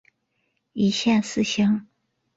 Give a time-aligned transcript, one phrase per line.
[0.73, 1.87] 一线四星。